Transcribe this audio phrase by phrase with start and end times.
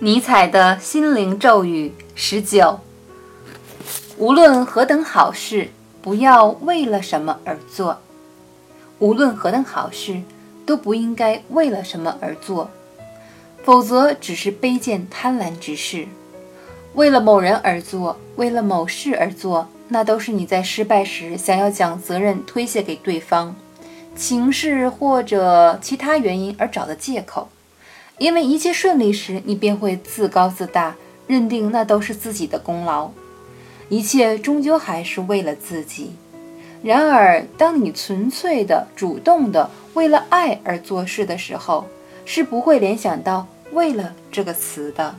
[0.00, 2.78] 尼采的心灵咒语十九：
[4.16, 7.96] 无论何等好事，不要为了什么而做；
[9.00, 10.22] 无论何等好事，
[10.64, 12.70] 都不应该为了什么而做，
[13.64, 16.06] 否则只是卑贱贪婪之事。
[16.94, 23.56] 为了某人而做，为了某事而做，那都是你在失败时想要将责任推卸给对方、
[24.14, 27.48] 情势或者其他原因而找的借口。
[28.18, 30.96] 因为一切顺利时，你便会自高自大，
[31.26, 33.10] 认定那都是自己的功劳。
[33.88, 36.12] 一切终究还是为了自己。
[36.82, 41.86] 然而，当你纯粹的、主动的为了爱而做事的时候，
[42.24, 45.14] 是不会联想到“为了”这个词的。